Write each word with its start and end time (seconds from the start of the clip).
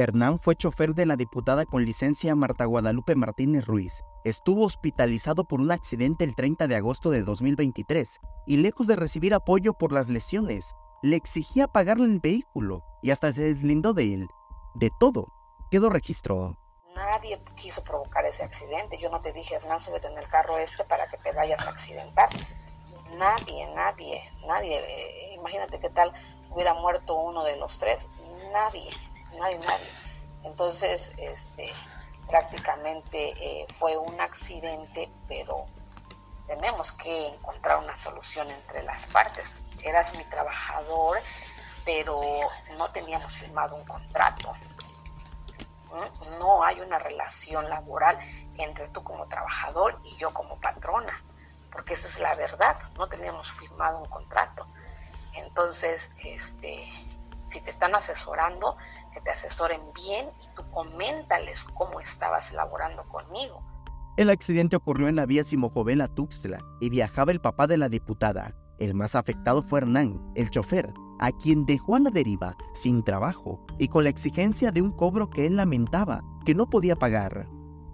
Hernán 0.00 0.40
fue 0.40 0.56
chofer 0.56 0.94
de 0.94 1.06
la 1.06 1.16
diputada 1.16 1.66
con 1.66 1.84
licencia 1.84 2.34
Marta 2.34 2.64
Guadalupe 2.64 3.14
Martínez 3.14 3.66
Ruiz. 3.66 4.02
Estuvo 4.24 4.64
hospitalizado 4.64 5.44
por 5.44 5.60
un 5.60 5.70
accidente 5.70 6.24
el 6.24 6.34
30 6.34 6.66
de 6.66 6.76
agosto 6.76 7.10
de 7.10 7.22
2023 7.22 8.18
y 8.46 8.56
lejos 8.56 8.86
de 8.86 8.96
recibir 8.96 9.34
apoyo 9.34 9.74
por 9.74 9.92
las 9.92 10.08
lesiones, 10.08 10.74
le 11.02 11.16
exigía 11.16 11.66
pagarle 11.66 12.04
el 12.04 12.20
vehículo 12.20 12.84
y 13.02 13.10
hasta 13.10 13.32
se 13.32 13.42
deslindó 13.42 13.94
de 13.94 14.14
él. 14.14 14.28
De 14.74 14.90
todo, 14.98 15.28
quedó 15.70 15.88
registro. 15.88 16.56
Nadie 16.94 17.38
quiso 17.56 17.82
provocar 17.82 18.24
ese 18.26 18.42
accidente. 18.42 18.98
Yo 18.98 19.10
no 19.10 19.20
te 19.20 19.32
dije, 19.32 19.54
Hernán, 19.54 19.80
súbete 19.80 20.08
en 20.08 20.18
el 20.18 20.28
carro 20.28 20.58
este 20.58 20.84
para 20.84 21.06
que 21.08 21.16
te 21.18 21.32
vayas 21.32 21.66
a 21.66 21.70
accidentar. 21.70 22.28
Nadie, 23.16 23.66
nadie, 23.74 24.22
nadie. 24.46 24.78
Eh, 24.78 25.34
imagínate 25.34 25.80
qué 25.80 25.88
tal 25.90 26.12
hubiera 26.50 26.74
muerto 26.74 27.14
uno 27.14 27.44
de 27.44 27.56
los 27.56 27.78
tres. 27.78 28.06
Nadie, 28.52 28.90
nadie, 29.38 29.58
nadie. 29.58 29.90
Entonces, 30.44 31.12
este, 31.18 31.72
prácticamente 32.28 33.34
eh, 33.38 33.66
fue 33.78 33.96
un 33.96 34.20
accidente, 34.20 35.10
pero 35.28 35.66
tenemos 36.46 36.92
que 36.92 37.28
encontrar 37.28 37.78
una 37.78 37.96
solución 37.98 38.50
entre 38.50 38.82
las 38.82 39.06
partes. 39.08 39.62
Eras 39.82 40.14
mi 40.14 40.24
trabajador, 40.24 41.18
pero 41.84 42.20
no 42.76 42.90
teníamos 42.90 43.38
firmado 43.38 43.76
un 43.76 43.84
contrato. 43.84 44.54
No 46.38 46.62
hay 46.62 46.80
una 46.80 46.98
relación 46.98 47.68
laboral 47.68 48.18
entre 48.56 48.88
tú 48.88 49.02
como 49.02 49.26
trabajador 49.26 49.98
y 50.04 50.16
yo 50.16 50.30
como 50.30 50.56
patrona, 50.60 51.20
porque 51.72 51.94
esa 51.94 52.06
es 52.06 52.20
la 52.20 52.34
verdad, 52.34 52.76
no 52.96 53.08
teníamos 53.08 53.50
firmado 53.52 53.98
un 53.98 54.08
contrato. 54.08 54.66
Entonces, 55.34 56.12
este, 56.24 56.84
si 57.48 57.60
te 57.60 57.70
están 57.70 57.94
asesorando, 57.94 58.76
que 59.12 59.20
te 59.20 59.30
asesoren 59.30 59.80
bien 59.94 60.26
y 60.42 60.54
tú 60.56 60.62
coméntales 60.70 61.64
cómo 61.64 62.00
estabas 62.00 62.52
elaborando 62.52 63.02
conmigo. 63.04 63.62
El 64.16 64.30
accidente 64.30 64.76
ocurrió 64.76 65.08
en 65.08 65.16
la 65.16 65.26
vía 65.26 65.44
Simojovel 65.44 66.00
a 66.00 66.08
Tuxtla 66.08 66.58
y 66.80 66.90
viajaba 66.90 67.32
el 67.32 67.40
papá 67.40 67.66
de 67.66 67.78
la 67.78 67.88
diputada. 67.88 68.54
El 68.78 68.94
más 68.94 69.14
afectado 69.14 69.62
fue 69.62 69.80
Hernán, 69.80 70.20
el 70.34 70.50
chofer, 70.50 70.92
a 71.20 71.32
quien 71.32 71.66
dejó 71.66 71.96
a 71.96 72.00
la 72.00 72.10
deriva, 72.10 72.56
sin 72.74 73.02
trabajo 73.02 73.64
y 73.78 73.88
con 73.88 74.04
la 74.04 74.10
exigencia 74.10 74.72
de 74.72 74.82
un 74.82 74.92
cobro 74.92 75.30
que 75.30 75.46
él 75.46 75.56
lamentaba 75.56 76.22
que 76.44 76.54
no 76.54 76.68
podía 76.68 76.96
pagar. 76.96 77.46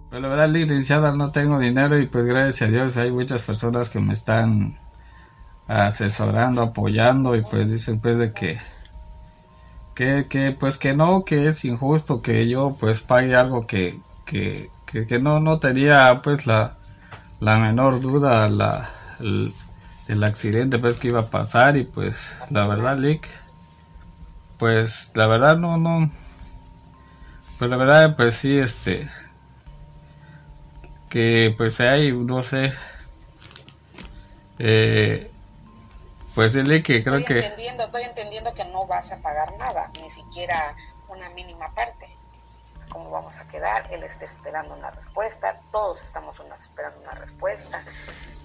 Pero 0.09 0.21
la 0.21 0.27
verdad, 0.29 0.49
licenciada, 0.49 1.11
no 1.11 1.31
tengo 1.31 1.59
dinero 1.59 1.99
y 1.99 2.07
pues 2.07 2.25
gracias 2.25 2.69
a 2.69 2.71
Dios 2.71 2.97
hay 2.97 3.11
muchas 3.11 3.43
personas 3.43 3.89
que 3.89 3.99
me 3.99 4.13
están 4.13 4.77
asesorando, 5.67 6.61
apoyando 6.61 7.35
y 7.35 7.41
pues 7.41 7.69
dicen 7.69 7.99
pues 7.99 8.17
de 8.17 8.33
que 8.33 8.57
que, 9.97 10.27
que 10.29 10.51
pues 10.51 10.77
que 10.77 10.93
no, 10.93 11.25
que 11.25 11.47
es 11.47 11.65
injusto 11.65 12.21
que 12.21 12.47
yo 12.47 12.77
pues 12.79 13.01
pague 13.01 13.35
algo 13.35 13.65
que, 13.65 13.99
que, 14.27 14.69
que, 14.85 15.17
no, 15.19 15.39
no 15.39 15.59
tenía 15.59 16.21
pues 16.23 16.45
la, 16.45 16.77
la 17.39 17.57
menor 17.57 17.99
duda 17.99 18.47
la, 18.47 18.91
el, 19.19 20.23
accidente 20.23 20.77
pues 20.77 20.97
que 20.97 21.07
iba 21.07 21.21
a 21.21 21.29
pasar 21.31 21.77
y 21.77 21.83
pues 21.83 22.31
la 22.51 22.67
verdad 22.67 22.99
Lick 22.99 23.27
pues 24.59 25.13
la 25.15 25.25
verdad 25.25 25.57
no, 25.57 25.77
no 25.77 26.11
pues 27.57 27.71
la 27.71 27.77
verdad 27.77 28.15
pues 28.15 28.35
sí 28.35 28.55
este 28.55 29.09
que 31.09 31.55
pues 31.57 31.79
hay 31.81 32.11
no 32.11 32.43
sé 32.43 32.71
eh, 34.59 35.31
pues 36.37 36.53
dile 36.53 36.83
que 36.83 37.03
creo 37.03 37.17
estoy 37.17 37.39
que... 37.39 37.45
Entendiendo, 37.47 37.85
estoy 37.85 38.03
entendiendo 38.03 38.53
que 38.53 38.63
no 38.65 38.85
vas 38.85 39.11
a 39.11 39.17
pagar 39.17 39.57
nada, 39.57 39.89
ni 39.99 40.07
siquiera 40.11 40.75
una 41.07 41.31
mínima 41.31 41.67
parte. 41.73 42.15
¿Cómo 42.89 43.09
vamos 43.09 43.39
a 43.39 43.47
quedar? 43.47 43.91
Él 43.91 44.03
está 44.03 44.25
esperando 44.25 44.75
una 44.75 44.91
respuesta, 44.91 45.59
todos 45.71 46.03
estamos 46.03 46.35
esperando 46.59 47.01
una 47.01 47.13
respuesta, 47.13 47.81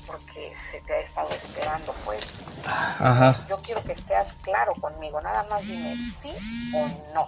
porque 0.06 0.54
se 0.54 0.80
te 0.80 0.94
ha 0.94 1.00
estado 1.00 1.28
esperando, 1.28 1.94
pues. 2.06 2.26
Ajá. 2.64 3.36
Yo 3.46 3.58
quiero 3.58 3.82
que 3.82 3.92
estés 3.92 4.32
claro 4.40 4.72
conmigo, 4.80 5.20
nada 5.20 5.44
más 5.50 5.60
dime 5.60 5.94
sí 5.94 6.32
o 6.74 7.12
no. 7.12 7.26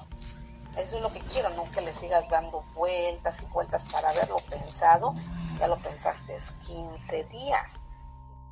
Eso 0.80 0.96
es 0.96 1.02
lo 1.02 1.12
que 1.12 1.20
quiero, 1.20 1.50
no 1.50 1.70
que 1.72 1.82
le 1.82 1.92
sigas 1.92 2.30
dando 2.30 2.62
vueltas 2.74 3.42
y 3.42 3.46
vueltas 3.52 3.84
para 3.92 4.08
haberlo 4.08 4.36
pensado. 4.48 5.14
Ya 5.60 5.66
lo 5.66 5.76
pensaste 5.76 6.38
15 6.66 7.24
días 7.24 7.82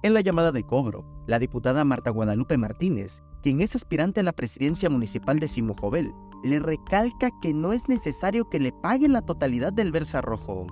en 0.02 0.14
la 0.14 0.20
llamada 0.20 0.52
de 0.52 0.66
cobro, 0.66 1.04
la 1.26 1.38
diputada 1.38 1.84
Marta 1.84 2.10
Guadalupe 2.10 2.58
Martínez, 2.58 3.22
quien 3.42 3.60
es 3.60 3.74
aspirante 3.74 4.20
a 4.20 4.22
la 4.22 4.32
presidencia 4.32 4.90
municipal 4.90 5.38
de 5.38 5.48
Simujovel, 5.48 6.14
le 6.42 6.58
recalca 6.58 7.30
que 7.40 7.54
no 7.54 7.72
es 7.72 7.88
necesario 7.88 8.48
que 8.48 8.58
le 8.58 8.72
paguen 8.72 9.12
la 9.12 9.22
totalidad 9.22 9.72
del 9.72 9.92
Versa 9.92 10.20
Rojo. 10.20 10.66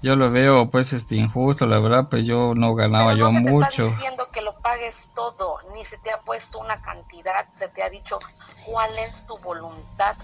Yo 0.00 0.14
lo 0.14 0.30
veo 0.30 0.70
pues 0.70 0.92
este 0.92 1.16
injusto, 1.16 1.66
la 1.66 1.80
verdad, 1.80 2.08
pues 2.08 2.24
yo 2.24 2.54
no 2.54 2.74
ganaba 2.76 3.14
no 3.14 3.18
yo 3.18 3.30
se 3.32 3.42
te 3.42 3.50
mucho. 3.50 3.84
Está 3.84 3.96
diciendo 3.96 4.28
que 4.32 4.42
lo 4.42 4.54
pagues 4.60 5.10
todo, 5.14 5.58
ni 5.74 5.84
se 5.84 5.98
te 5.98 6.12
ha 6.12 6.18
puesto 6.18 6.60
una 6.60 6.80
cantidad, 6.80 7.48
se 7.50 7.68
te 7.68 7.82
ha 7.82 7.90
dicho 7.90 8.18
cuál 8.64 8.90
es 8.98 9.26
tu 9.26 9.36
voluntad, 9.38 10.14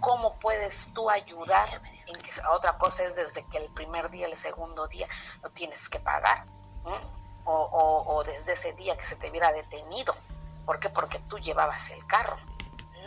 cómo 0.00 0.36
puedes 0.38 0.92
tú 0.92 1.08
ayudar. 1.08 1.68
En 2.08 2.20
que 2.20 2.30
otra 2.54 2.76
cosa 2.76 3.04
es 3.04 3.16
desde 3.16 3.42
que 3.50 3.56
el 3.56 3.70
primer 3.72 4.10
día, 4.10 4.26
el 4.26 4.36
segundo 4.36 4.86
día, 4.88 5.06
lo 5.42 5.48
tienes 5.50 5.88
que 5.88 5.98
pagar 5.98 6.44
o, 7.44 8.22
desde 8.24 8.52
ese 8.52 8.72
día 8.74 8.96
que 8.96 9.06
se 9.06 9.16
te 9.16 9.30
hubiera 9.30 9.52
detenido. 9.52 10.14
¿Por 10.64 10.78
qué? 10.78 10.88
Porque 10.90 11.18
tú 11.28 11.38
llevabas 11.38 11.90
el 11.90 12.04
carro. 12.06 12.36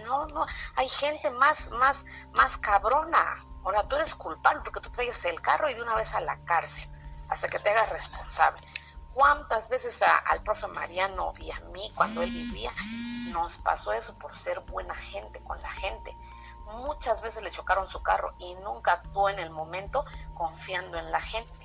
No, 0.03 0.25
no, 0.28 0.46
hay 0.75 0.90
gente 0.90 1.29
más, 1.31 1.69
más, 1.72 2.03
más 2.34 2.57
cabrona. 2.57 3.44
Ahora 3.63 3.88
tú 3.88 3.96
eres 3.96 4.13
culpable 4.13 4.62
porque 4.63 4.81
tú 4.81 4.90
traes 4.91 5.23
el 5.25 5.41
carro 5.41 5.69
y 5.69 5.73
de 5.73 5.81
una 5.81 5.96
vez 5.96 6.13
a 6.13 6.22
la 6.22 6.38
cárcel, 6.46 6.90
hasta 7.29 7.47
que 7.47 7.59
te 7.59 7.69
hagas 7.69 7.90
responsable. 7.90 8.62
¿Cuántas 9.13 9.69
veces 9.69 10.01
al 10.01 10.44
profe 10.44 10.67
Mariano 10.67 11.34
y 11.38 11.50
a 11.50 11.59
mí, 11.72 11.90
cuando 11.96 12.22
él 12.22 12.29
vivía, 12.29 12.69
nos 13.31 13.57
pasó 13.57 13.94
eso 13.94 14.13
por 14.16 14.38
ser 14.38 14.59
buena 14.59 14.94
gente 14.94 15.40
con 15.46 15.59
la 15.62 15.69
gente? 15.69 16.13
Muchas 16.73 17.22
veces 17.22 17.41
le 17.41 17.50
chocaron 17.50 17.88
su 17.88 18.03
carro 18.03 18.34
y 18.40 18.53
nunca 18.56 18.94
actuó 18.94 19.29
en 19.29 19.40
el 19.40 19.50
momento 19.52 20.03
confiando 20.34 20.97
en 21.00 21.12
la 21.12 21.22
gente 21.22 21.64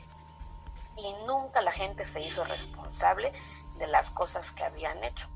y 0.97 1.27
nunca 1.27 1.62
la 1.62 1.73
gente 1.73 2.05
se 2.05 2.25
hizo 2.25 2.45
responsable 2.45 3.33
de 3.78 3.87
las 3.87 4.11
cosas 4.11 4.53
que 4.53 4.65
habían 4.65 5.03
hecho. 5.05 5.28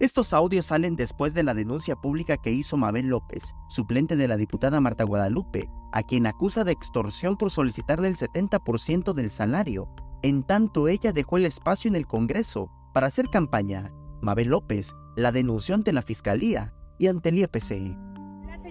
Estos 0.00 0.32
audios 0.32 0.66
salen 0.66 0.96
después 0.96 1.34
de 1.34 1.44
la 1.44 1.54
denuncia 1.54 1.94
pública 1.94 2.36
que 2.36 2.50
hizo 2.50 2.76
Mabel 2.76 3.06
López, 3.06 3.54
suplente 3.68 4.16
de 4.16 4.26
la 4.26 4.36
diputada 4.36 4.80
Marta 4.80 5.04
Guadalupe, 5.04 5.70
a 5.92 6.02
quien 6.02 6.26
acusa 6.26 6.64
de 6.64 6.72
extorsión 6.72 7.36
por 7.36 7.52
solicitarle 7.52 8.08
el 8.08 8.16
70% 8.16 9.12
del 9.12 9.30
salario, 9.30 9.88
en 10.22 10.42
tanto 10.42 10.88
ella 10.88 11.12
dejó 11.12 11.36
el 11.36 11.46
espacio 11.46 11.88
en 11.88 11.94
el 11.94 12.06
Congreso 12.06 12.70
para 12.92 13.06
hacer 13.06 13.28
campaña. 13.30 13.92
Mabel 14.20 14.48
López 14.48 14.94
la 15.16 15.30
denunció 15.30 15.74
ante 15.74 15.92
la 15.92 16.02
Fiscalía 16.02 16.74
y 16.98 17.06
ante 17.06 17.28
el 17.28 17.38
IEPC. 17.38 18.13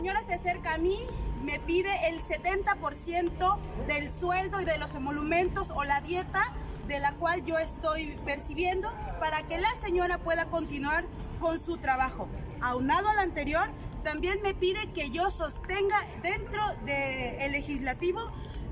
Señora 0.03 0.21
se 0.23 0.33
acerca 0.33 0.73
a 0.73 0.77
mí 0.77 0.99
me 1.43 1.61
pide 1.61 2.09
el 2.09 2.21
70% 2.21 3.57
del 3.87 4.11
sueldo 4.11 4.59
y 4.59 4.65
de 4.65 4.77
los 4.77 4.93
emolumentos 4.95 5.69
o 5.73 5.85
la 5.85 6.01
dieta 6.01 6.51
de 6.89 6.99
la 6.99 7.13
cual 7.13 7.45
yo 7.45 7.57
estoy 7.57 8.19
percibiendo 8.25 8.93
para 9.21 9.43
que 9.43 9.57
la 9.57 9.73
señora 9.75 10.17
pueda 10.17 10.47
continuar 10.47 11.05
con 11.39 11.63
su 11.63 11.77
trabajo. 11.77 12.27
Aunado 12.59 13.07
al 13.07 13.19
anterior, 13.19 13.69
también 14.03 14.41
me 14.43 14.53
pide 14.53 14.91
que 14.91 15.09
yo 15.09 15.31
sostenga 15.31 16.05
dentro 16.21 16.61
del 16.83 17.53
legislativo 17.53 18.19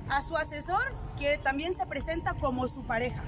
a 0.10 0.22
su 0.24 0.36
asesor, 0.36 0.84
que 1.18 1.38
también 1.38 1.74
se 1.74 1.86
presenta 1.86 2.34
como 2.34 2.68
su 2.68 2.84
pareja. 2.84 3.24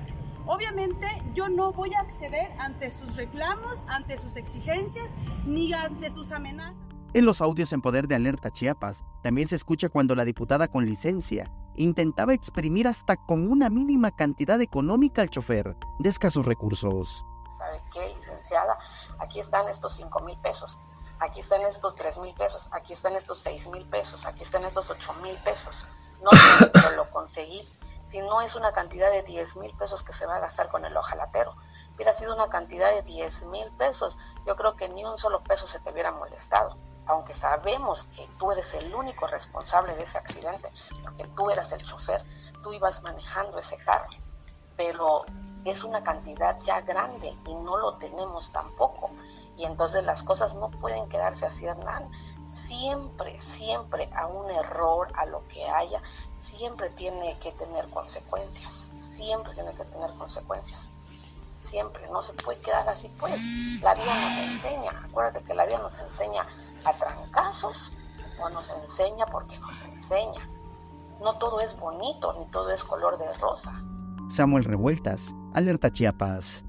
Obviamente 0.45 1.07
yo 1.33 1.47
no 1.47 1.71
voy 1.71 1.93
a 1.93 2.01
acceder 2.01 2.51
ante 2.59 2.91
sus 2.91 3.15
reclamos, 3.15 3.85
ante 3.87 4.17
sus 4.17 4.35
exigencias, 4.35 5.15
ni 5.45 5.71
ante 5.71 6.09
sus 6.09 6.33
amenazas. 6.33 6.92
En 7.15 7.27
los 7.27 7.41
audios 7.41 7.71
en 7.73 7.81
poder 7.83 8.07
de 8.07 8.15
Alerta 8.15 8.49
Chiapas, 8.49 9.03
también 9.21 9.47
se 9.47 9.55
escucha 9.55 9.87
cuando 9.87 10.15
la 10.15 10.25
diputada 10.25 10.67
con 10.67 10.83
licencia 10.83 11.51
intentaba 11.75 12.33
exprimir 12.33 12.87
hasta 12.87 13.17
con 13.17 13.51
una 13.51 13.69
mínima 13.69 14.09
cantidad 14.09 14.59
económica 14.61 15.21
al 15.21 15.29
chofer 15.29 15.77
de 15.99 16.09
escasos 16.09 16.43
recursos. 16.47 17.23
¿Sabe 17.55 17.79
qué, 17.93 18.07
licenciada? 18.07 18.79
Aquí 19.19 19.39
están 19.39 19.67
estos 19.67 19.93
5 19.93 20.21
mil 20.21 20.35
pesos, 20.39 20.79
aquí 21.19 21.41
están 21.41 21.61
estos 21.61 21.95
3 21.95 22.17
mil 22.17 22.33
pesos, 22.33 22.67
aquí 22.71 22.93
están 22.93 23.13
estos 23.13 23.37
6 23.41 23.67
mil 23.67 23.85
pesos, 23.89 24.25
aquí 24.25 24.41
están 24.41 24.63
estos 24.63 24.89
8 24.89 25.13
mil 25.21 25.35
pesos. 25.43 25.85
No 26.23 26.31
pero 26.73 26.95
lo 26.95 27.07
conseguí. 27.11 27.61
Si 28.07 28.21
no 28.21 28.41
es 28.41 28.55
una 28.55 28.71
cantidad 28.71 29.11
de 29.11 29.21
10 29.21 29.57
mil 29.57 29.71
pesos 29.77 30.01
que 30.01 30.13
se 30.13 30.25
va 30.25 30.37
a 30.37 30.39
gastar 30.39 30.69
con 30.69 30.83
el 30.83 30.97
ojalatero, 30.97 31.53
hubiera 31.93 32.11
sido 32.11 32.33
una 32.33 32.49
cantidad 32.49 32.91
de 32.91 33.03
10 33.03 33.45
mil 33.49 33.69
pesos, 33.77 34.17
yo 34.47 34.55
creo 34.55 34.75
que 34.75 34.89
ni 34.89 35.05
un 35.05 35.19
solo 35.19 35.43
peso 35.43 35.67
se 35.67 35.79
te 35.79 35.91
hubiera 35.91 36.11
molestado 36.11 36.75
aunque 37.07 37.33
sabemos 37.33 38.05
que 38.15 38.27
tú 38.37 38.51
eres 38.51 38.73
el 38.73 38.93
único 38.93 39.27
responsable 39.27 39.95
de 39.95 40.03
ese 40.03 40.17
accidente, 40.17 40.69
porque 41.03 41.25
tú 41.35 41.49
eras 41.49 41.71
el 41.71 41.83
chofer, 41.83 42.23
tú 42.63 42.73
ibas 42.73 43.01
manejando 43.03 43.59
ese 43.59 43.77
carro, 43.77 44.07
pero 44.77 45.25
es 45.65 45.83
una 45.83 46.03
cantidad 46.03 46.59
ya 46.61 46.81
grande 46.81 47.33
y 47.45 47.55
no 47.55 47.77
lo 47.77 47.97
tenemos 47.97 48.51
tampoco. 48.51 49.09
Y 49.57 49.65
entonces 49.65 50.03
las 50.03 50.23
cosas 50.23 50.55
no 50.55 50.69
pueden 50.69 51.07
quedarse 51.09 51.45
así, 51.45 51.65
Hernán. 51.65 52.09
siempre, 52.49 53.39
siempre 53.39 54.09
a 54.15 54.27
un 54.27 54.49
error, 54.49 55.11
a 55.15 55.25
lo 55.25 55.47
que 55.47 55.67
haya, 55.67 56.01
siempre 56.37 56.89
tiene 56.91 57.37
que 57.39 57.51
tener 57.53 57.87
consecuencias, 57.89 58.71
siempre 58.73 59.53
tiene 59.53 59.73
que 59.73 59.85
tener 59.85 60.11
consecuencias, 60.15 60.89
siempre, 61.59 62.07
no 62.09 62.21
se 62.21 62.33
puede 62.33 62.59
quedar 62.59 62.87
así 62.89 63.07
pues, 63.19 63.81
la 63.81 63.93
vida 63.93 64.13
nos 64.13 64.37
enseña, 64.37 64.91
acuérdate 65.09 65.43
que 65.43 65.53
la 65.53 65.65
vida 65.65 65.79
nos 65.79 65.97
enseña 65.99 66.45
a 66.85 66.93
trancazos 66.93 67.91
o 68.39 68.49
nos 68.49 68.69
enseña 68.69 69.25
porque 69.27 69.57
nos 69.59 69.81
enseña, 69.81 70.47
no 71.21 71.37
todo 71.37 71.61
es 71.61 71.77
bonito 71.79 72.33
ni 72.39 72.45
todo 72.47 72.71
es 72.71 72.83
color 72.83 73.17
de 73.17 73.33
rosa. 73.33 73.73
Samuel 74.29 74.63
Revueltas, 74.63 75.33
Alerta 75.53 75.91
Chiapas. 75.91 76.63